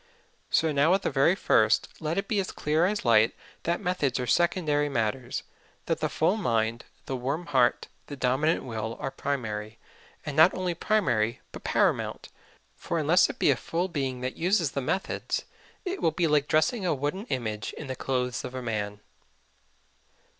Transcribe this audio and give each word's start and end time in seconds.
So 0.49 0.71
now 0.71 0.95
at 0.95 1.03
the 1.03 1.11
very 1.11 1.35
first 1.35 1.87
let 1.99 2.17
it 2.17 2.27
be 2.27 2.39
as 2.39 2.51
clear 2.51 2.87
as 2.87 3.05
light 3.05 3.35
that 3.65 3.79
methods 3.79 4.19
are 4.19 4.25
secondary 4.25 4.89
matters; 4.89 5.43
that 5.85 5.99
the 5.99 6.09
full 6.09 6.37
mind, 6.37 6.85
the 7.05 7.15
warm 7.15 7.45
heart, 7.45 7.87
the 8.07 8.15
dominant 8.15 8.63
will 8.63 8.97
are 8.99 9.11
primary 9.11 9.77
and 10.25 10.35
not 10.35 10.55
only 10.55 10.73
primary 10.73 11.39
but 11.51 11.63
paramount; 11.63 12.29
for 12.75 12.97
unless 12.97 13.29
it 13.29 13.37
be 13.37 13.51
a 13.51 13.55
full 13.55 13.87
being 13.89 14.21
that 14.21 14.35
uses 14.37 14.71
the 14.71 14.81
methods 14.81 15.45
it 15.85 16.01
will 16.01 16.09
be 16.09 16.25
like 16.25 16.47
dressing 16.47 16.83
a 16.83 16.95
wooden 16.95 17.27
image 17.27 17.71
in 17.73 17.85
the 17.85 17.95
clothes 17.95 18.43
of 18.43 18.55
a 18.55 18.61
man. 18.63 19.01